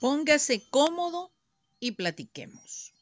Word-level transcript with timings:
Póngase 0.00 0.62
cómodo 0.68 1.32
y 1.80 1.92
platiquemos. 1.92 2.92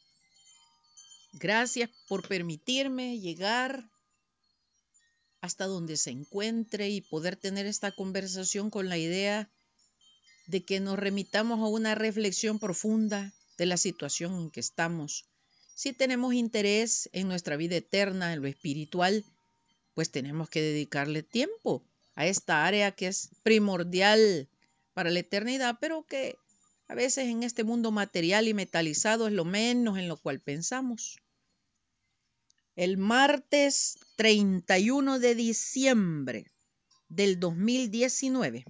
Gracias 1.33 1.91
por 2.07 2.29
permitirme 2.29 3.19
llegar 3.19 3.91
hasta 5.41 5.67
donde 5.67 5.97
se 5.97 6.11
encuentre 6.11 6.89
y 6.89 7.01
poder 7.01 7.37
tener 7.37 7.67
esta 7.67 7.93
conversación 7.93 8.71
con 8.71 8.89
la 8.89 8.97
idea 8.97 9.51
de 10.47 10.65
que 10.65 10.81
nos 10.81 10.99
remitamos 10.99 11.59
a 11.59 11.67
una 11.67 11.95
reflexión 11.95 12.59
profunda 12.59 13.35
de 13.59 13.67
la 13.67 13.77
situación 13.77 14.35
en 14.39 14.51
que 14.51 14.61
estamos. 14.61 15.27
Si 15.75 15.93
tenemos 15.93 16.35
interés 16.35 17.11
en 17.13 17.27
nuestra 17.27 17.57
vida 17.57 17.77
eterna, 17.77 18.33
en 18.33 18.43
lo 18.43 18.49
espiritual, 18.49 19.25
pues 19.95 20.11
tenemos 20.11 20.49
que 20.49 20.63
dedicarle 20.63 21.23
tiempo 21.23 21.85
a 22.15 22.27
esta 22.27 22.65
área 22.65 22.93
que 22.93 23.09
es 23.09 23.31
primordial 23.43 24.49
para 24.93 25.11
la 25.11 25.19
eternidad, 25.19 25.79
pero 25.81 26.07
que 26.07 26.39
veces 26.95 27.27
en 27.27 27.43
este 27.43 27.65
mundo 27.65 27.91
material 27.91 28.49
y 28.49 28.55
metalizado 28.55 29.27
es 29.27 29.33
lo 29.33 29.45
menos 29.45 29.99
en 29.99 30.09
lo 30.09 30.17
cual 30.17 30.41
pensamos. 30.41 31.19
El 32.77 32.97
martes 32.97 33.99
31 34.17 35.19
de 35.19 35.35
diciembre 35.35 36.51
del 37.09 37.39
2019, 37.39 38.65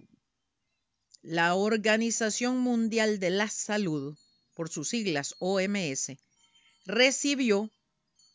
la 1.22 1.54
Organización 1.54 2.58
Mundial 2.58 3.18
de 3.18 3.30
la 3.30 3.48
Salud, 3.48 4.16
por 4.54 4.68
sus 4.68 4.90
siglas 4.90 5.34
OMS, 5.38 6.12
recibió 6.84 7.70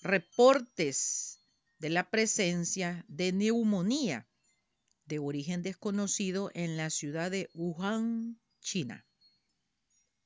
reportes 0.02 1.40
de 1.78 1.90
la 1.90 2.10
presencia 2.10 3.06
de 3.08 3.32
neumonía 3.32 4.28
de 5.06 5.20
origen 5.20 5.64
desconocido 5.64 6.52
en 6.54 6.78
la 6.78 6.90
ciudad 6.90 7.32
de 7.32 7.50
Wuhan, 7.54 8.40
China. 8.62 9.06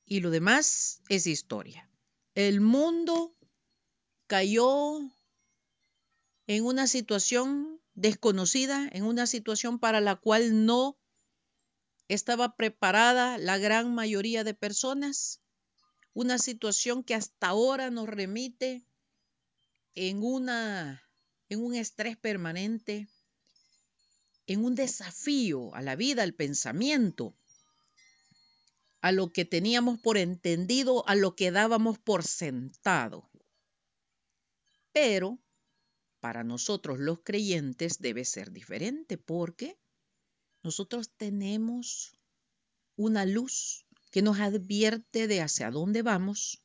Y 0.06 0.20
lo 0.20 0.30
demás 0.30 1.00
es 1.08 1.26
historia. 1.26 1.88
El 2.34 2.60
mundo 2.60 3.36
cayó 4.26 4.98
en 6.46 6.64
una 6.64 6.86
situación 6.86 7.80
desconocida, 7.94 8.88
en 8.92 9.04
una 9.04 9.26
situación 9.26 9.78
para 9.78 10.00
la 10.00 10.16
cual 10.16 10.66
no 10.66 10.98
estaba 12.08 12.56
preparada 12.56 13.38
la 13.38 13.56
gran 13.58 13.94
mayoría 13.94 14.44
de 14.44 14.54
personas, 14.54 15.40
una 16.12 16.38
situación 16.38 17.02
que 17.02 17.14
hasta 17.14 17.48
ahora 17.48 17.90
nos 17.90 18.08
remite 18.08 18.84
en, 19.94 20.22
una, 20.22 21.02
en 21.48 21.64
un 21.64 21.74
estrés 21.74 22.16
permanente, 22.16 23.08
en 24.46 24.64
un 24.64 24.74
desafío 24.74 25.74
a 25.74 25.82
la 25.82 25.96
vida, 25.96 26.22
al 26.22 26.34
pensamiento, 26.34 27.36
a 29.04 29.12
lo 29.12 29.34
que 29.34 29.44
teníamos 29.44 30.00
por 30.00 30.16
entendido, 30.16 31.06
a 31.06 31.14
lo 31.14 31.36
que 31.36 31.50
dábamos 31.50 31.98
por 31.98 32.24
sentado. 32.24 33.28
Pero 34.94 35.38
para 36.20 36.42
nosotros 36.42 36.98
los 36.98 37.18
creyentes 37.22 37.98
debe 37.98 38.24
ser 38.24 38.50
diferente 38.50 39.18
porque 39.18 39.76
nosotros 40.62 41.10
tenemos 41.18 42.14
una 42.96 43.26
luz 43.26 43.84
que 44.10 44.22
nos 44.22 44.40
advierte 44.40 45.26
de 45.26 45.42
hacia 45.42 45.70
dónde 45.70 46.00
vamos 46.00 46.62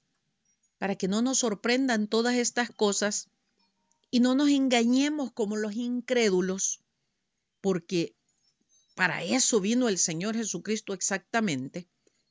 para 0.77 0.95
que 0.95 1.09
no 1.09 1.21
nos 1.21 1.39
sorprendan 1.39 2.07
todas 2.07 2.35
estas 2.35 2.69
cosas 2.69 3.27
y 4.11 4.21
no 4.21 4.33
nos 4.33 4.47
engañemos 4.47 5.33
como 5.33 5.57
los 5.57 5.75
incrédulos, 5.75 6.79
porque 7.59 8.15
para 8.95 9.25
eso 9.25 9.59
vino 9.59 9.89
el 9.89 9.97
Señor 9.97 10.37
Jesucristo 10.37 10.93
exactamente, 10.93 11.89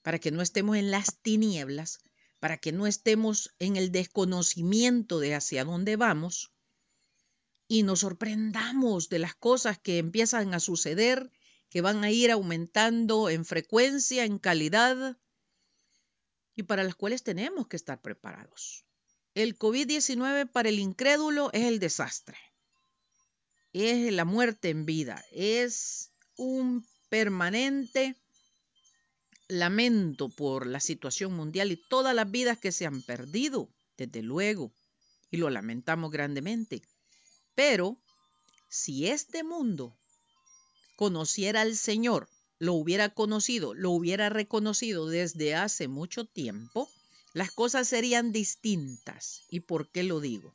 para 0.08 0.20
que 0.20 0.30
no 0.30 0.40
estemos 0.40 0.78
en 0.78 0.90
las 0.90 1.20
tinieblas, 1.20 1.98
para 2.38 2.56
que 2.56 2.72
no 2.72 2.86
estemos 2.86 3.54
en 3.58 3.76
el 3.76 3.92
desconocimiento 3.92 5.20
de 5.20 5.34
hacia 5.34 5.66
dónde 5.66 5.96
vamos, 5.96 6.50
y 7.66 7.82
nos 7.82 8.00
sorprendamos 8.00 9.10
de 9.10 9.18
las 9.18 9.34
cosas 9.34 9.78
que 9.78 9.98
empiezan 9.98 10.54
a 10.54 10.60
suceder, 10.60 11.30
que 11.68 11.82
van 11.82 12.04
a 12.04 12.10
ir 12.10 12.30
aumentando 12.30 13.28
en 13.28 13.44
frecuencia, 13.44 14.24
en 14.24 14.38
calidad, 14.38 15.18
y 16.56 16.62
para 16.62 16.84
las 16.84 16.94
cuales 16.94 17.22
tenemos 17.22 17.68
que 17.68 17.76
estar 17.76 18.00
preparados. 18.00 18.86
El 19.34 19.58
COVID-19 19.58 20.50
para 20.50 20.70
el 20.70 20.78
incrédulo 20.78 21.50
es 21.52 21.64
el 21.64 21.80
desastre, 21.80 22.38
es 23.74 24.10
la 24.10 24.24
muerte 24.24 24.70
en 24.70 24.86
vida, 24.86 25.22
es 25.32 26.12
un 26.34 26.88
permanente 27.10 28.16
lamento 29.48 30.28
por 30.28 30.66
la 30.66 30.80
situación 30.80 31.34
mundial 31.34 31.72
y 31.72 31.76
todas 31.88 32.14
las 32.14 32.30
vidas 32.30 32.58
que 32.58 32.72
se 32.72 32.86
han 32.86 33.02
perdido, 33.02 33.68
desde 33.96 34.22
luego, 34.22 34.72
y 35.30 35.38
lo 35.38 35.50
lamentamos 35.50 36.10
grandemente. 36.10 36.82
Pero 37.54 37.98
si 38.68 39.08
este 39.08 39.42
mundo 39.42 39.96
conociera 40.96 41.62
al 41.62 41.76
Señor, 41.76 42.28
lo 42.58 42.74
hubiera 42.74 43.08
conocido, 43.08 43.74
lo 43.74 43.90
hubiera 43.90 44.28
reconocido 44.28 45.08
desde 45.08 45.54
hace 45.54 45.88
mucho 45.88 46.26
tiempo, 46.26 46.88
las 47.32 47.50
cosas 47.50 47.88
serían 47.88 48.32
distintas. 48.32 49.42
¿Y 49.48 49.60
por 49.60 49.90
qué 49.90 50.02
lo 50.02 50.20
digo? 50.20 50.52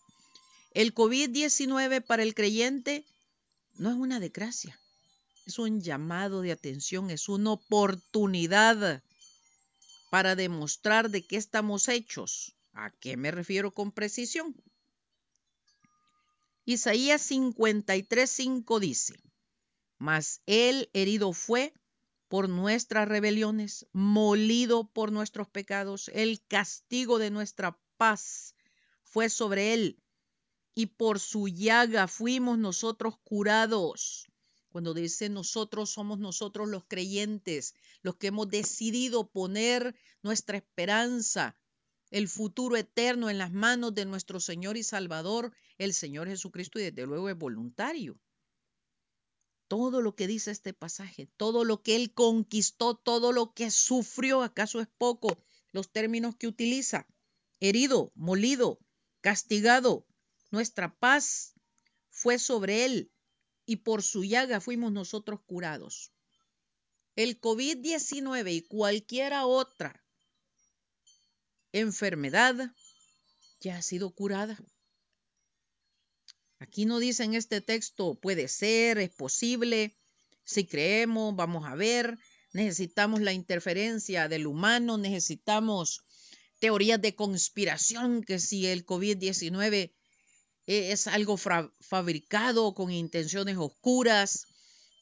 El 0.71 0.93
COVID-19 0.93 2.03
para 2.03 2.23
el 2.23 2.35
creyente 2.35 3.05
no 3.75 3.89
es 3.89 3.95
una 3.95 4.19
desgracia, 4.19 4.79
es 5.45 5.59
un 5.59 5.81
llamado 5.81 6.41
de 6.41 6.51
atención, 6.51 7.09
es 7.09 7.29
una 7.29 7.51
oportunidad 7.51 9.03
para 10.09 10.35
demostrar 10.35 11.09
de 11.09 11.25
qué 11.25 11.37
estamos 11.37 11.87
hechos. 11.87 12.55
¿A 12.73 12.91
qué 12.91 13.17
me 13.17 13.31
refiero 13.31 13.73
con 13.73 13.91
precisión? 13.91 14.55
Isaías 16.65 17.29
53:5 17.29 18.79
dice, 18.79 19.15
mas 19.97 20.41
él 20.45 20.89
herido 20.93 21.33
fue 21.33 21.73
por 22.29 22.49
nuestras 22.49 23.07
rebeliones, 23.07 23.85
molido 23.91 24.87
por 24.87 25.11
nuestros 25.11 25.47
pecados, 25.49 26.09
el 26.13 26.41
castigo 26.47 27.19
de 27.19 27.29
nuestra 27.29 27.77
paz 27.97 28.55
fue 29.03 29.29
sobre 29.29 29.73
él, 29.73 29.99
y 30.73 30.87
por 30.87 31.19
su 31.19 31.47
llaga 31.47 32.07
fuimos 32.07 32.57
nosotros 32.57 33.15
curados. 33.23 34.27
Cuando 34.73 34.95
dice 34.95 35.29
nosotros, 35.29 35.91
somos 35.91 36.17
nosotros 36.17 36.67
los 36.67 36.83
creyentes, 36.85 37.75
los 38.01 38.15
que 38.15 38.27
hemos 38.27 38.49
decidido 38.49 39.29
poner 39.29 39.95
nuestra 40.23 40.57
esperanza 40.57 41.55
el 42.09 42.27
futuro 42.27 42.75
eterno 42.75 43.29
en 43.29 43.37
las 43.37 43.51
manos 43.51 43.93
de 43.93 44.05
nuestro 44.05 44.39
Señor 44.39 44.75
y 44.75 44.81
Salvador, 44.81 45.53
el 45.77 45.93
Señor 45.93 46.27
Jesucristo, 46.27 46.79
y 46.79 46.85
desde 46.85 47.05
luego 47.05 47.29
es 47.29 47.37
voluntario. 47.37 48.19
Todo 49.67 50.01
lo 50.01 50.15
que 50.15 50.25
dice 50.25 50.49
este 50.49 50.73
pasaje, 50.73 51.29
todo 51.37 51.65
lo 51.65 51.83
que 51.83 51.95
Él 51.95 52.11
conquistó, 52.11 52.95
todo 52.95 53.31
lo 53.31 53.53
que 53.53 53.69
sufrió, 53.69 54.41
¿acaso 54.41 54.81
es 54.81 54.87
poco? 54.97 55.37
Los 55.71 55.91
términos 55.91 56.35
que 56.35 56.47
utiliza, 56.47 57.05
herido, 57.59 58.11
molido, 58.15 58.79
castigado, 59.21 60.07
nuestra 60.49 60.95
paz 60.95 61.53
fue 62.09 62.39
sobre 62.39 62.85
Él 62.85 63.11
y 63.65 63.77
por 63.77 64.03
su 64.03 64.23
llaga 64.23 64.61
fuimos 64.61 64.91
nosotros 64.91 65.39
curados. 65.45 66.11
El 67.15 67.39
COVID-19 67.39 68.53
y 68.53 68.61
cualquiera 68.61 69.45
otra 69.45 70.03
enfermedad 71.71 72.55
ya 73.59 73.77
ha 73.77 73.81
sido 73.81 74.11
curada. 74.11 74.57
Aquí 76.59 76.85
no 76.85 76.99
dice 76.99 77.23
en 77.23 77.33
este 77.33 77.61
texto 77.61 78.15
puede 78.15 78.47
ser, 78.47 78.97
es 78.97 79.09
posible, 79.09 79.95
si 80.43 80.65
creemos, 80.65 81.35
vamos 81.35 81.65
a 81.67 81.75
ver, 81.75 82.17
necesitamos 82.53 83.21
la 83.21 83.33
interferencia 83.33 84.27
del 84.27 84.47
humano, 84.47 84.97
necesitamos 84.97 86.03
teorías 86.59 87.01
de 87.01 87.15
conspiración, 87.15 88.23
que 88.23 88.39
si 88.39 88.67
el 88.67 88.85
COVID-19 88.85 89.91
es 90.65 91.07
algo 91.07 91.37
fabricado 91.37 92.73
con 92.73 92.91
intenciones 92.91 93.57
oscuras, 93.57 94.45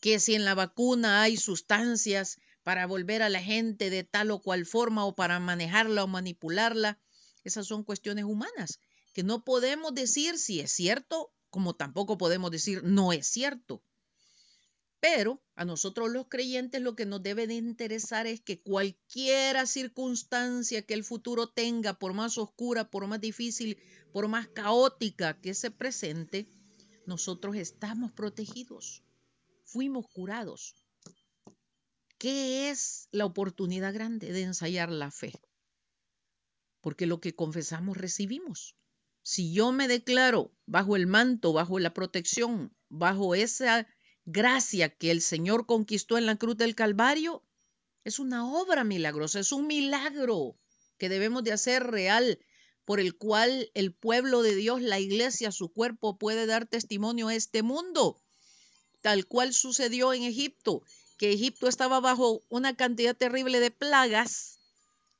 que 0.02 0.20
si 0.20 0.34
en 0.34 0.46
la 0.46 0.56
vacuna 0.56 1.22
hay 1.22 1.38
sustancias 1.38 2.40
para 2.64 2.88
volver 2.88 3.22
a 3.22 3.30
la 3.30 3.42
gente 3.42 3.90
de 3.90 4.04
tal 4.04 4.32
o 4.32 4.42
cual 4.42 4.66
forma 4.66 5.06
o 5.06 5.16
para 5.16 5.40
manejarla 5.40 6.04
o 6.04 6.08
manipularla. 6.08 7.00
Esas 7.44 7.68
son 7.68 7.84
cuestiones 7.84 8.26
humanas 8.26 8.80
que 9.14 9.24
no 9.24 9.44
podemos 9.44 9.94
decir 9.94 10.38
si 10.38 10.60
es 10.60 10.72
cierto, 10.72 11.34
como 11.50 11.76
tampoco 11.76 12.18
podemos 12.18 12.52
decir 12.52 12.84
no 12.84 13.14
es 13.14 13.28
cierto. 13.28 13.84
Pero 15.02 15.44
a 15.56 15.66
nosotros 15.66 16.10
los 16.10 16.30
creyentes 16.30 16.82
lo 16.82 16.96
que 16.96 17.06
nos 17.06 17.22
debe 17.22 17.48
de 17.48 17.56
interesar 17.56 18.26
es 18.28 18.40
que 18.40 18.62
cualquiera 18.62 19.66
circunstancia 19.66 20.84
que 20.84 20.94
el 20.94 21.04
futuro 21.04 21.50
tenga, 21.50 21.96
por 21.96 22.14
más 22.14 22.38
oscura, 22.38 22.90
por 22.90 23.08
más 23.08 23.20
difícil, 23.20 23.78
por 24.14 24.30
más 24.30 24.48
caótica 24.48 25.42
que 25.42 25.54
se 25.54 25.72
presente, 25.72 26.48
nosotros 27.06 27.58
estamos 27.58 28.14
protegidos, 28.14 29.04
fuimos 29.66 30.08
curados 30.08 30.76
¿qué 32.22 32.70
es 32.70 33.08
la 33.12 33.26
oportunidad 33.26 33.96
grande 33.96 34.32
de 34.32 34.44
ensayar 34.44 34.92
la 34.92 35.10
fe? 35.10 35.34
Porque 36.80 37.08
lo 37.08 37.20
que 37.20 37.34
confesamos 37.34 37.98
recibimos. 37.98 38.76
Si 39.24 39.52
yo 39.54 39.72
me 39.72 39.88
declaro 39.88 40.54
bajo 40.68 40.96
el 40.96 41.08
manto, 41.08 41.52
bajo 41.52 41.80
la 41.80 41.96
protección, 41.96 42.76
bajo 42.90 43.34
esa 43.34 43.88
gracia 44.32 44.90
que 44.90 45.12
el 45.12 45.22
Señor 45.22 45.66
conquistó 45.66 46.18
en 46.18 46.26
la 46.26 46.38
cruz 46.38 46.58
del 46.58 46.76
Calvario, 46.76 47.44
es 48.04 48.20
una 48.20 48.52
obra 48.52 48.84
milagrosa, 48.84 49.40
es 49.40 49.52
un 49.52 49.68
milagro 49.68 50.56
que 50.98 51.10
debemos 51.10 51.44
de 51.44 51.52
hacer 51.52 51.84
real, 51.84 52.40
por 52.86 53.00
el 53.00 53.16
cual 53.16 53.72
el 53.74 53.94
pueblo 53.94 54.42
de 54.42 54.56
Dios, 54.56 54.82
la 54.82 55.00
iglesia, 55.00 55.52
su 55.52 55.72
cuerpo 55.72 56.18
puede 56.18 56.46
dar 56.46 56.66
testimonio 56.66 57.28
a 57.28 57.36
este 57.36 57.64
mundo, 57.64 58.22
tal 59.02 59.28
cual 59.28 59.54
sucedió 59.54 60.14
en 60.14 60.24
Egipto, 60.24 60.84
que 61.18 61.32
Egipto 61.32 61.68
estaba 61.68 62.00
bajo 62.00 62.44
una 62.50 62.76
cantidad 62.76 63.16
terrible 63.16 63.60
de 63.60 63.72
plagas 63.72 64.60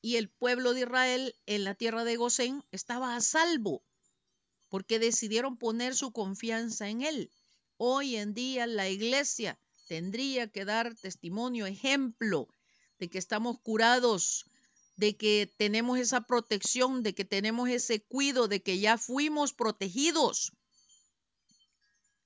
y 0.02 0.16
el 0.16 0.30
pueblo 0.30 0.74
de 0.74 0.82
Israel 0.82 1.36
en 1.46 1.64
la 1.64 1.76
tierra 1.76 2.04
de 2.04 2.16
Gosén 2.16 2.64
estaba 2.72 3.16
a 3.16 3.22
salvo 3.22 3.84
porque 4.72 5.00
decidieron 5.00 5.58
poner 5.58 5.96
su 5.96 6.14
confianza 6.14 6.88
en 6.88 7.02
Él. 7.02 7.32
Hoy 7.84 8.16
en 8.16 8.36
día 8.36 8.68
la 8.68 8.90
iglesia 8.90 9.58
tendría 9.88 10.48
que 10.52 10.66
dar 10.66 10.94
testimonio, 10.94 11.66
ejemplo 11.66 12.48
de 13.00 13.10
que 13.10 13.18
estamos 13.18 13.60
curados, 13.60 14.46
de 14.98 15.18
que 15.18 15.52
tenemos 15.58 15.98
esa 15.98 16.22
protección, 16.22 17.02
de 17.02 17.16
que 17.16 17.26
tenemos 17.26 17.70
ese 17.70 18.00
cuidado, 18.00 18.48
de 18.48 18.62
que 18.62 18.78
ya 18.78 19.00
fuimos 19.00 19.54
protegidos. 19.54 20.54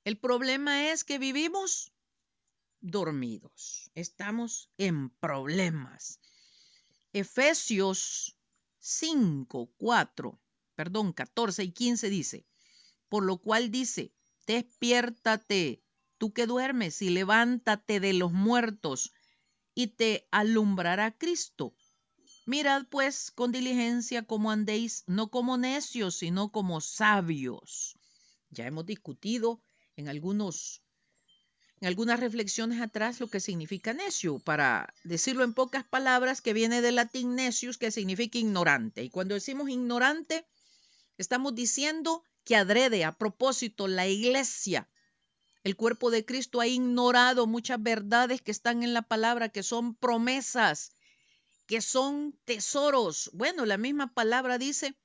El 0.04 0.18
problema 0.18 0.92
es 0.92 1.06
que 1.06 1.20
vivimos 1.20 1.94
dormidos, 2.82 3.90
estamos 3.96 4.70
en 4.78 5.10
problemas. 5.10 6.20
Efesios 7.14 8.36
5, 8.80 9.72
4, 9.78 10.38
perdón, 10.76 11.14
14 11.14 11.64
y 11.64 11.72
15 11.72 12.10
dice, 12.10 12.46
por 13.08 13.24
lo 13.24 13.38
cual 13.38 13.72
dice, 13.72 14.12
despiértate, 14.48 15.82
tú 16.18 16.34
que 16.34 16.46
duermes, 16.46 17.02
y 17.02 17.10
levántate 17.10 18.00
de 18.00 18.14
los 18.14 18.32
muertos, 18.32 19.14
y 19.74 19.88
te 19.88 20.28
alumbrará 20.32 21.18
Cristo. 21.18 21.76
Mirad 22.46 22.86
pues 22.90 23.32
con 23.32 23.52
diligencia 23.52 24.24
cómo 24.24 24.52
andéis, 24.52 25.04
no 25.08 25.30
como 25.30 25.58
necios, 25.58 26.18
sino 26.18 26.52
como 26.52 26.80
sabios. 26.80 27.98
Ya 28.50 28.68
hemos 28.68 28.86
discutido 28.86 29.62
en 29.96 30.08
algunos 30.08 30.82
en 31.82 31.88
algunas 31.88 32.20
reflexiones 32.22 32.82
atrás 32.82 33.20
lo 33.20 33.30
que 33.30 33.42
significa 33.42 33.94
necio, 33.94 34.40
para 34.40 34.94
decirlo 35.04 35.44
en 35.44 35.54
pocas 35.54 35.84
palabras, 35.84 36.42
que 36.42 36.54
viene 36.54 36.82
del 36.82 36.96
latín 36.96 37.36
necius, 37.36 37.78
que 37.78 37.92
significa 37.92 38.38
ignorante. 38.38 39.04
Y 39.04 39.10
cuando 39.10 39.36
decimos 39.36 39.70
ignorante, 39.70 40.48
estamos 41.18 41.54
diciendo 41.54 42.24
que 42.46 42.56
adrede, 42.56 43.04
a 43.04 43.12
propósito, 43.12 43.88
la 43.88 44.08
iglesia, 44.08 44.90
el 45.66 45.76
cuerpo 45.76 46.12
de 46.12 46.24
Cristo 46.24 46.62
ha 46.62 46.68
ignorado 46.68 47.48
muchas 47.48 47.82
verdades 47.82 48.40
que 48.42 48.52
están 48.52 48.84
en 48.84 48.94
la 48.94 49.02
palabra, 49.02 49.50
que 49.50 49.64
son 49.64 49.96
promesas, 49.96 50.96
que 51.66 51.82
son 51.82 52.40
tesoros. 52.46 53.32
Bueno, 53.34 53.66
la 53.66 53.78
misma 53.78 54.14
palabra 54.14 54.60
dice 54.60 54.96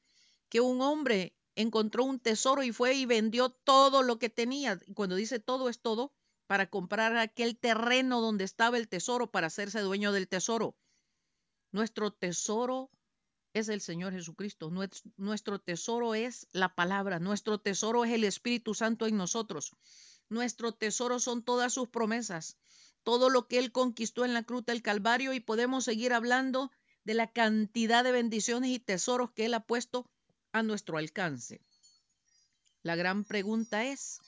que 0.50 0.60
un 0.60 0.82
hombre 0.82 1.34
encontró 1.54 2.04
un 2.04 2.20
tesoro 2.20 2.62
y 2.62 2.72
fue 2.72 2.94
y 2.94 3.06
vendió 3.06 3.48
todo 3.48 4.02
lo 4.02 4.18
que 4.18 4.28
tenía. 4.28 4.78
Cuando 4.94 5.16
dice 5.16 5.40
todo 5.40 5.70
es 5.70 5.80
todo, 5.80 6.12
para 6.46 6.68
comprar 6.68 7.16
aquel 7.16 7.56
terreno 7.56 8.20
donde 8.20 8.44
estaba 8.44 8.76
el 8.76 8.88
tesoro 8.88 9.30
para 9.30 9.46
hacerse 9.46 9.80
dueño 9.80 10.12
del 10.12 10.28
tesoro. 10.28 10.76
Nuestro 11.72 12.12
tesoro 12.12 12.90
es 13.52 13.68
el 13.68 13.80
Señor 13.80 14.12
Jesucristo. 14.12 14.70
Nuestro 15.16 15.58
tesoro 15.58 16.14
es 16.14 16.46
la 16.52 16.74
palabra. 16.74 17.18
Nuestro 17.18 17.58
tesoro 17.58 18.04
es 18.04 18.12
el 18.12 18.24
Espíritu 18.24 18.74
Santo 18.74 19.06
en 19.06 19.16
nosotros. 19.16 19.72
Nuestro 20.28 20.72
tesoro 20.72 21.18
son 21.18 21.42
todas 21.42 21.74
sus 21.74 21.88
promesas, 21.88 22.56
todo 23.02 23.30
lo 23.30 23.48
que 23.48 23.58
Él 23.58 23.72
conquistó 23.72 24.24
en 24.24 24.34
la 24.34 24.44
cruz 24.44 24.64
del 24.64 24.82
Calvario 24.82 25.32
y 25.32 25.40
podemos 25.40 25.84
seguir 25.84 26.12
hablando 26.12 26.70
de 27.04 27.14
la 27.14 27.32
cantidad 27.32 28.04
de 28.04 28.12
bendiciones 28.12 28.70
y 28.70 28.78
tesoros 28.78 29.32
que 29.32 29.46
Él 29.46 29.54
ha 29.54 29.66
puesto 29.66 30.08
a 30.52 30.62
nuestro 30.62 30.98
alcance. 30.98 31.60
La 32.82 32.94
gran 32.94 33.24
pregunta 33.24 33.84
es, 33.84 34.20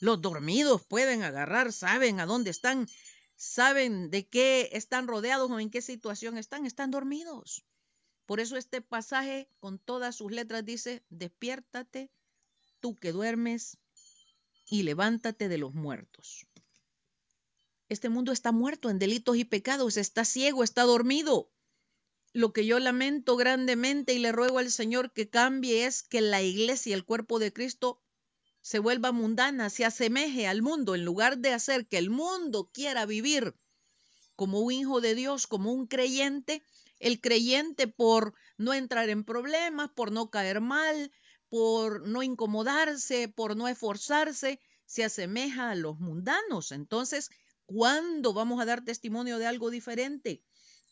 ¿los 0.00 0.20
dormidos 0.20 0.82
pueden 0.82 1.22
agarrar, 1.22 1.72
saben 1.72 2.18
a 2.18 2.26
dónde 2.26 2.50
están, 2.50 2.88
saben 3.36 4.10
de 4.10 4.26
qué 4.26 4.70
están 4.72 5.06
rodeados 5.06 5.50
o 5.50 5.60
en 5.60 5.70
qué 5.70 5.80
situación 5.80 6.36
están? 6.36 6.66
Están 6.66 6.90
dormidos. 6.90 7.64
Por 8.26 8.40
eso 8.40 8.56
este 8.56 8.80
pasaje 8.80 9.48
con 9.60 9.78
todas 9.78 10.16
sus 10.16 10.32
letras 10.32 10.64
dice, 10.64 11.02
despiértate, 11.10 12.10
tú 12.80 12.96
que 12.96 13.12
duermes, 13.12 13.78
y 14.66 14.82
levántate 14.82 15.48
de 15.48 15.58
los 15.58 15.74
muertos. 15.74 16.46
Este 17.88 18.08
mundo 18.08 18.32
está 18.32 18.50
muerto 18.50 18.88
en 18.90 18.98
delitos 18.98 19.36
y 19.36 19.44
pecados, 19.44 19.96
está 19.96 20.24
ciego, 20.24 20.64
está 20.64 20.82
dormido. 20.84 21.50
Lo 22.32 22.52
que 22.52 22.66
yo 22.66 22.78
lamento 22.80 23.36
grandemente 23.36 24.14
y 24.14 24.18
le 24.18 24.32
ruego 24.32 24.58
al 24.58 24.70
Señor 24.70 25.12
que 25.12 25.28
cambie 25.28 25.86
es 25.86 26.02
que 26.02 26.20
la 26.20 26.42
iglesia, 26.42 26.94
el 26.94 27.04
cuerpo 27.04 27.38
de 27.38 27.52
Cristo, 27.52 28.00
se 28.62 28.78
vuelva 28.78 29.12
mundana, 29.12 29.68
se 29.68 29.84
asemeje 29.84 30.46
al 30.46 30.62
mundo, 30.62 30.94
en 30.94 31.04
lugar 31.04 31.38
de 31.38 31.52
hacer 31.52 31.86
que 31.86 31.98
el 31.98 32.08
mundo 32.08 32.70
quiera 32.72 33.04
vivir 33.04 33.54
como 34.34 34.60
un 34.60 34.72
hijo 34.72 35.00
de 35.00 35.14
Dios, 35.14 35.46
como 35.46 35.72
un 35.72 35.86
creyente, 35.86 36.62
el 36.98 37.20
creyente 37.20 37.88
por 37.88 38.34
no 38.56 38.74
entrar 38.74 39.08
en 39.08 39.24
problemas, 39.24 39.90
por 39.90 40.12
no 40.12 40.30
caer 40.30 40.60
mal, 40.60 41.12
por 41.48 42.06
no 42.06 42.22
incomodarse, 42.22 43.28
por 43.28 43.56
no 43.56 43.68
esforzarse, 43.68 44.60
se 44.86 45.04
asemeja 45.04 45.70
a 45.70 45.74
los 45.74 45.98
mundanos. 45.98 46.72
Entonces, 46.72 47.30
¿cuándo 47.66 48.32
vamos 48.32 48.60
a 48.60 48.64
dar 48.64 48.84
testimonio 48.84 49.38
de 49.38 49.46
algo 49.46 49.70
diferente? 49.70 50.42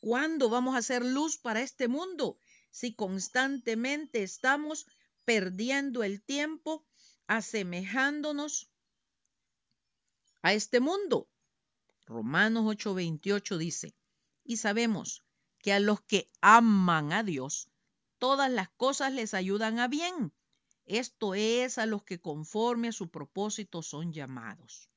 ¿Cuándo 0.00 0.48
vamos 0.48 0.74
a 0.74 0.78
hacer 0.78 1.04
luz 1.04 1.38
para 1.38 1.62
este 1.62 1.88
mundo? 1.88 2.38
Si 2.70 2.94
constantemente 2.94 4.22
estamos 4.22 4.86
perdiendo 5.24 6.02
el 6.02 6.22
tiempo, 6.22 6.84
asemejándonos 7.26 8.70
a 10.42 10.52
este 10.52 10.80
mundo. 10.80 11.28
Romanos 12.06 12.64
8:28 12.66 13.58
dice, 13.58 13.94
y 14.44 14.56
sabemos 14.56 15.22
que 15.62 15.72
a 15.72 15.80
los 15.80 16.00
que 16.02 16.30
aman 16.40 17.12
a 17.12 17.22
Dios, 17.22 17.68
todas 18.18 18.50
las 18.50 18.68
cosas 18.70 19.12
les 19.12 19.32
ayudan 19.32 19.78
a 19.78 19.88
bien. 19.88 20.32
Esto 20.84 21.34
es 21.34 21.78
a 21.78 21.86
los 21.86 22.02
que 22.02 22.20
conforme 22.20 22.88
a 22.88 22.92
su 22.92 23.08
propósito 23.08 23.82
son 23.82 24.12
llamados. 24.12 24.90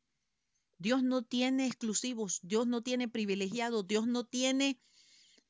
Dios 0.77 1.03
no 1.03 1.23
tiene 1.23 1.67
exclusivos, 1.67 2.39
Dios 2.43 2.67
no 2.67 2.81
tiene 2.81 3.07
privilegiados, 3.07 3.87
Dios 3.87 4.07
no 4.07 4.25
tiene 4.25 4.79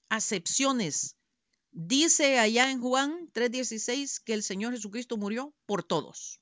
acepciones. 0.09 1.17
Dice 1.71 2.37
allá 2.37 2.69
en 2.69 2.79
Juan 2.79 3.29
3:16 3.33 4.19
que 4.19 4.33
el 4.33 4.43
Señor 4.43 4.73
Jesucristo 4.73 5.17
murió 5.17 5.53
por 5.65 5.83
todos. 5.83 6.41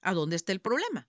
¿A 0.00 0.12
dónde 0.14 0.36
está 0.36 0.52
el 0.52 0.60
problema? 0.60 1.08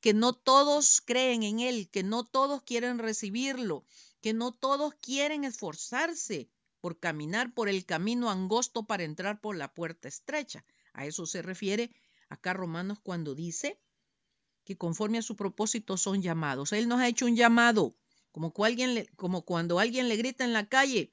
Que 0.00 0.14
no 0.14 0.32
todos 0.32 1.00
creen 1.00 1.42
en 1.42 1.60
Él, 1.60 1.88
que 1.90 2.02
no 2.02 2.24
todos 2.24 2.62
quieren 2.62 2.98
recibirlo, 2.98 3.84
que 4.20 4.32
no 4.34 4.52
todos 4.52 4.94
quieren 4.94 5.44
esforzarse 5.44 6.50
por 6.80 6.98
caminar 6.98 7.52
por 7.54 7.68
el 7.68 7.84
camino 7.84 8.30
angosto 8.30 8.86
para 8.86 9.04
entrar 9.04 9.40
por 9.40 9.56
la 9.56 9.74
puerta 9.74 10.08
estrecha. 10.08 10.64
A 10.92 11.06
eso 11.06 11.26
se 11.26 11.42
refiere 11.42 11.90
acá 12.28 12.52
Romanos 12.52 12.98
cuando 13.02 13.34
dice 13.34 13.80
que 14.64 14.76
conforme 14.76 15.18
a 15.18 15.22
su 15.22 15.36
propósito 15.36 15.96
son 15.96 16.22
llamados. 16.22 16.72
Él 16.72 16.88
nos 16.88 17.00
ha 17.00 17.08
hecho 17.08 17.26
un 17.26 17.36
llamado, 17.36 17.96
como, 18.32 18.52
cuando 18.52 19.78
alguien 19.78 20.08
le 20.08 20.16
grita 20.16 20.44
en 20.44 20.52
la 20.52 20.68
calle, 20.68 21.12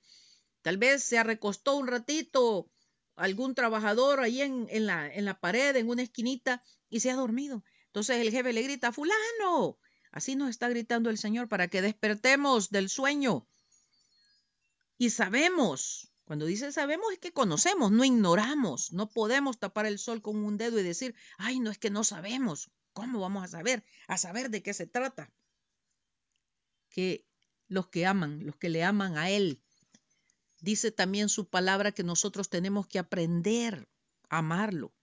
tal 0.61 0.77
vez 0.77 1.03
se 1.03 1.23
recostó 1.23 1.75
un 1.77 1.87
ratito 1.87 2.69
algún 3.15 3.55
trabajador 3.55 4.19
ahí 4.19 4.41
en, 4.41 4.67
la, 4.85 5.07
en 5.07 5.25
la 5.25 5.39
pared, 5.39 5.75
en 5.75 5.87
una 5.87 6.03
esquinita, 6.03 6.63
y 6.89 6.99
se 6.99 7.11
ha 7.11 7.15
dormido. 7.15 7.63
Entonces 7.87 8.17
el 8.17 8.31
jefe 8.31 8.51
le 8.51 8.61
grita, 8.61 8.91
fulano, 8.91 9.79
Así 10.15 10.37
nos 10.37 10.49
está 10.49 10.69
gritando 10.69 11.09
el 11.09 11.17
Señor 11.17 11.49
para 11.49 11.67
que 11.67 11.81
despertemos 11.81 12.69
del 12.69 12.87
sueño. 12.87 13.47
Y 14.97 15.09
sabemos, 15.09 16.11
cuando 16.23 16.45
dice 16.45 16.71
sabemos 16.71 17.11
es 17.11 17.19
que 17.19 17.33
conocemos, 17.33 17.91
no 17.91 18.03
ignoramos, 18.03 18.93
no 18.93 19.09
podemos 19.09 19.59
tapar 19.59 19.85
el 19.85 19.99
sol 19.99 20.21
con 20.21 20.37
un 20.37 20.57
dedo 20.57 20.79
y 20.79 20.83
decir, 20.83 21.15
ay, 21.37 21.59
no 21.59 21.69
es 21.69 21.77
que 21.77 21.89
no 21.89 22.03
sabemos. 22.03 22.71
¿Cómo 22.93 23.19
vamos 23.19 23.43
a 23.43 23.47
saber? 23.47 23.83
A 24.07 24.17
saber 24.17 24.49
de 24.49 24.63
qué 24.63 24.73
se 24.73 24.87
trata. 24.87 25.31
Que 26.89 27.27
los 27.67 27.87
que 27.87 28.05
aman, 28.05 28.45
los 28.45 28.55
que 28.55 28.69
le 28.69 28.83
aman 28.83 29.17
a 29.17 29.29
Él, 29.29 29.61
dice 30.61 30.91
también 30.91 31.27
su 31.27 31.49
palabra 31.49 31.91
que 31.91 32.03
nosotros 32.03 32.49
tenemos 32.49 32.87
que 32.87 32.99
aprender 32.99 33.89
a 34.29 34.37
amarlo 34.37 34.93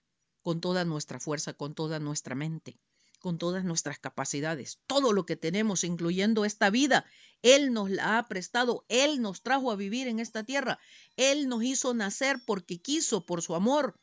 con 0.41 0.61
toda 0.61 0.85
nuestra 0.85 1.21
fuerza, 1.21 1.53
con 1.53 1.75
toda 1.75 1.99
nuestra 1.99 2.35
mente 2.35 2.81
con 3.23 3.39
todas 3.39 3.65
nuestras 3.65 3.99
capacidades. 3.99 4.81
Todo 4.87 5.13
lo 5.13 5.25
que 5.25 5.37
tenemos, 5.37 5.85
incluyendo 5.85 6.45
esta 6.45 6.69
vida, 6.69 7.07
Él 7.41 7.73
nos 7.73 7.89
la 7.89 8.19
ha 8.19 8.29
prestado, 8.29 8.85
Él 8.89 9.23
nos 9.23 9.43
trajo 9.43 9.71
a 9.71 9.77
vivir 9.77 10.09
en 10.09 10.19
esta 10.19 10.45
tierra, 10.45 10.79
Él 11.17 11.49
nos 11.49 11.65
hizo 11.65 11.95
nacer 11.95 12.41
porque 12.45 12.83
quiso, 12.83 13.25
por 13.25 13.41
su 13.41 13.55
amor. 13.55 13.99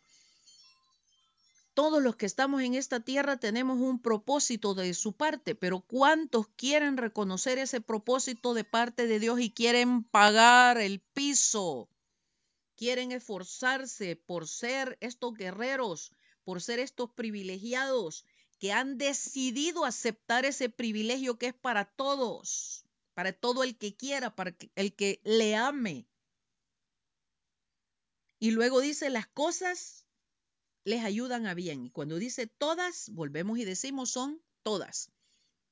Todos 1.73 2.01
los 2.01 2.15
que 2.15 2.25
estamos 2.25 2.61
en 2.61 2.73
esta 2.73 3.01
tierra 3.01 3.37
tenemos 3.37 3.79
un 3.79 4.01
propósito 4.01 4.73
de 4.73 4.93
su 4.93 5.13
parte, 5.13 5.53
pero 5.53 5.81
¿cuántos 5.81 6.47
quieren 6.55 6.97
reconocer 6.97 7.57
ese 7.57 7.79
propósito 7.79 8.53
de 8.53 8.63
parte 8.63 9.05
de 9.05 9.19
Dios 9.19 9.39
y 9.39 9.51
quieren 9.51 10.03
pagar 10.03 10.77
el 10.77 11.01
piso? 11.13 11.89
Quieren 12.75 13.11
esforzarse 13.11 14.15
por 14.15 14.47
ser 14.47 14.97
estos 15.01 15.33
guerreros, 15.33 16.11
por 16.43 16.61
ser 16.61 16.79
estos 16.79 17.11
privilegiados 17.11 18.25
que 18.59 18.73
han 18.73 18.97
decidido 18.97 19.85
aceptar 19.85 20.45
ese 20.45 20.69
privilegio 20.69 21.37
que 21.37 21.47
es 21.47 21.53
para 21.53 21.85
todos, 21.85 22.85
para 23.13 23.33
todo 23.33 23.63
el 23.63 23.77
que 23.77 23.95
quiera, 23.95 24.35
para 24.35 24.55
el 24.75 24.93
que 24.93 25.21
le 25.23 25.55
ame. 25.55 26.05
Y 28.37 28.51
luego 28.51 28.81
dice, 28.81 29.09
las 29.09 29.27
cosas 29.27 30.05
les 30.83 31.03
ayudan 31.03 31.47
a 31.47 31.53
bien. 31.53 31.85
Y 31.85 31.89
cuando 31.89 32.17
dice 32.17 32.47
todas, 32.47 33.09
volvemos 33.09 33.57
y 33.59 33.65
decimos 33.65 34.11
son 34.11 34.41
todas. 34.63 35.11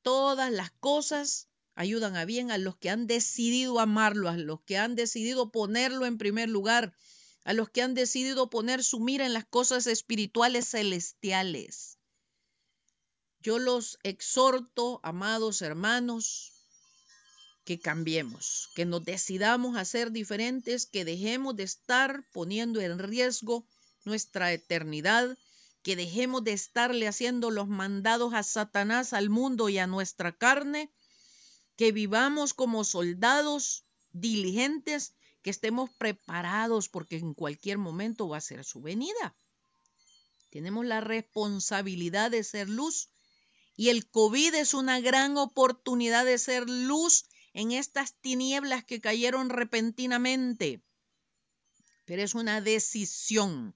Todas 0.01 0.51
las 0.51 0.72
cosas 0.72 1.50
ayudan 1.75 2.15
a 2.15 2.25
bien 2.25 2.51
a 2.51 2.58
los 2.58 2.77
que 2.77 2.89
han 2.89 3.06
decidido 3.06 3.79
amarlo, 3.79 4.29
a 4.29 4.38
los 4.38 4.62
que 4.62 4.77
han 4.77 4.96
decidido 4.96 5.51
ponerlo 5.51 6.06
en 6.06 6.17
primer 6.17 6.50
lugar, 6.50 6.96
a 7.44 7.53
los 7.53 7.70
que 7.70 7.82
han 7.82 7.94
decidido 7.94 8.50
poner 8.50 8.84
su 8.84 9.00
mira 9.00 9.25
en 9.25 9.34
las 9.34 9.46
cosas 9.46 9.88
espirituales 9.88 10.70
celestiales. 10.70 11.97
Yo 13.48 13.60
los 13.60 13.98
exhorto, 14.04 15.00
amados 15.04 15.62
hermanos, 15.62 16.51
que 17.63 17.80
cambiemos, 17.80 18.70
que 18.75 18.84
nos 18.84 19.06
decidamos 19.06 19.77
a 19.77 19.86
ser 19.86 20.12
diferentes, 20.12 20.86
que 20.86 21.06
dejemos 21.06 21.56
de 21.56 21.63
estar 21.63 22.25
poniendo 22.34 22.82
en 22.82 23.00
riesgo 23.00 23.66
nuestra 24.04 24.51
eternidad, 24.51 25.38
que 25.82 25.96
dejemos 25.96 26.44
de 26.44 26.51
estarle 26.51 27.08
haciendo 27.08 27.50
los 27.50 27.70
mandados 27.70 28.34
a 28.34 28.44
Satanás, 28.44 29.13
al 29.13 29.30
mundo 29.30 29.70
y 29.70 29.77
a 29.77 29.88
nuestra 29.88 30.34
carne, 30.34 30.92
que 31.77 31.94
vivamos 31.94 32.54
como 32.54 32.84
soldados 32.84 33.86
diligentes, 34.12 35.13
que 35.42 35.51
estemos 35.51 35.89
preparados 35.92 36.89
porque 36.89 37.16
en 37.16 37.34
cualquier 37.34 37.77
momento 37.77 38.27
va 38.27 38.39
a 38.39 38.42
ser 38.42 38.66
su 38.66 38.82
venida. 38.82 39.38
Tenemos 40.50 40.86
la 40.86 41.00
responsabilidad 41.00 42.30
de 42.30 42.44
ser 42.44 42.68
luz 42.68 43.08
y 43.77 43.89
el 43.89 44.10
COVID 44.10 44.55
es 44.55 44.74
una 44.74 45.00
gran 45.00 45.38
oportunidad 45.38 46.25
de 46.25 46.39
ser 46.39 46.67
luz 46.67 47.25
en 47.53 47.72
estas 47.72 48.19
tinieblas 48.19 48.84
que 48.84 49.00
cayeron 49.00 49.50
repentinamente. 49.50 50.81
Pero 52.05 52.24
es 52.24 52.34
una 52.34 52.60
decisión. 52.60 53.75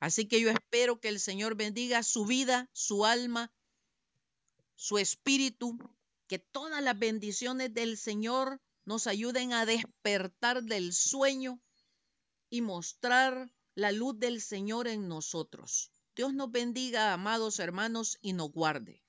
Así 0.00 0.26
que 0.26 0.38
yo 0.38 0.50
espero 0.50 1.00
que 1.00 1.08
el 1.08 1.18
Señor 1.18 1.54
bendiga 1.54 2.02
su 2.02 2.26
vida, 2.26 2.68
su 2.74 3.06
alma, 3.06 3.50
su 4.74 4.98
espíritu, 4.98 5.78
que 6.26 6.38
todas 6.38 6.82
las 6.82 6.98
bendiciones 6.98 7.72
del 7.72 7.96
Señor 7.96 8.60
nos 8.84 9.06
ayuden 9.06 9.54
a 9.54 9.64
despertar 9.64 10.62
del 10.62 10.92
sueño 10.92 11.58
y 12.50 12.60
mostrar 12.60 13.50
la 13.74 13.92
luz 13.92 14.18
del 14.18 14.42
Señor 14.42 14.88
en 14.88 15.08
nosotros. 15.08 15.90
Dios 16.14 16.34
nos 16.34 16.50
bendiga, 16.50 17.14
amados 17.14 17.58
hermanos, 17.60 18.18
y 18.20 18.34
nos 18.34 18.52
guarde. 18.52 19.05